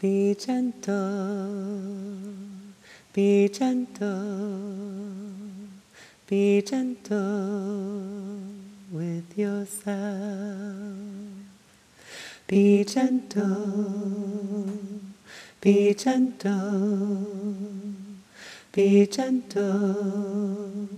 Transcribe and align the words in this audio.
Be 0.00 0.34
gentle, 0.34 1.52
be 3.12 3.50
gentle, 3.50 4.08
be 6.26 6.62
gentle 6.62 8.40
with 8.90 9.36
yourself. 9.36 10.96
Be 12.46 12.82
gentle, 12.84 14.72
be 15.60 15.92
gentle, 15.92 17.26
be 18.72 19.06
gentle 19.06 20.88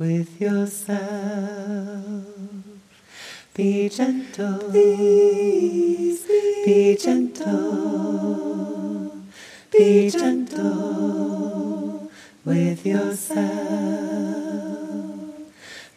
with 0.00 0.40
yourself. 0.40 0.98
Be 3.58 3.88
gentle, 3.88 4.58
please, 4.70 6.22
be 6.64 6.96
gentle, 6.96 7.50
be 9.72 10.08
gentle 10.10 12.08
with 12.44 12.86
yourself. 12.86 13.48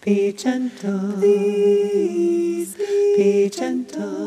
Be 0.03 0.33
gentle, 0.33 1.13
please, 1.13 2.75
be 3.15 3.47
gentle, 3.51 4.17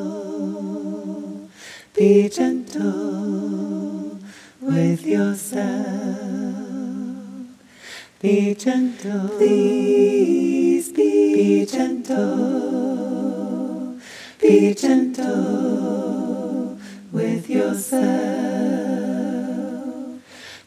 be 1.92 2.28
gentle 2.28 4.20
with 4.60 5.04
yourself. 5.04 5.64
Be 8.20 8.54
gentle, 8.54 9.28
please, 9.30 10.92
be 10.92 11.66
gentle, 11.66 13.13
be 14.44 14.74
gentle 14.74 16.78
with 17.10 17.48
yourself. 17.48 18.02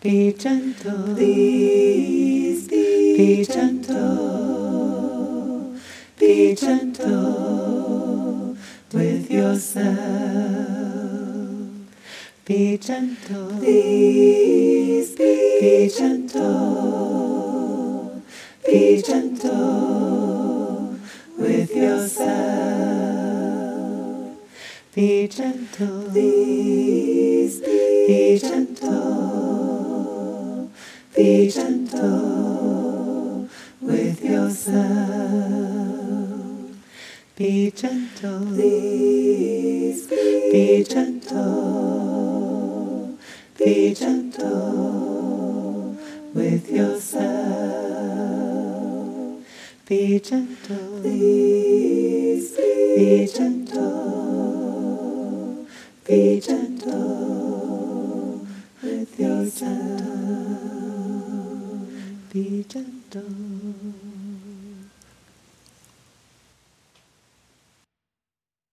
Be 0.01 0.33
gentle, 0.33 1.13
please, 1.13 2.67
be 2.67 3.17
be 3.17 3.45
gentle, 3.45 4.75
be 6.17 6.55
gentle 6.55 8.57
with 8.93 9.29
yourself. 9.29 9.85
Be 12.45 12.79
gentle, 12.79 13.59
please, 13.59 15.15
be, 15.15 15.59
be 15.61 15.87
gentle, 15.95 17.03
be 18.65 19.03
gentle 19.03 20.97
with 21.37 21.75
yourself. 21.75 23.06
Be 24.97 25.27
gentle, 25.27 26.09
please, 26.09 27.61
be 27.61 28.39
gentle, 28.39 29.11
be 31.15 31.51
gentle 31.51 33.47
with 33.79 34.25
yourself. 34.25 34.81
Be 37.35 37.69
gentle, 37.69 38.47
please, 38.47 40.07
be 40.07 40.83
gentle, 40.83 41.59
be 43.55 43.93
gentle 43.93 45.95
with 46.33 46.71
yourself. 46.71 47.27
Be 49.85 50.19
gentle, 50.19 51.01
please, 51.01 52.57
be 52.57 53.27
gentle, 53.27 53.56
be 53.56 53.56
gentle 56.47 58.39
with 58.81 59.19
yourself. 59.19 60.01
Be 62.31 62.63
gentle. 62.69 64.26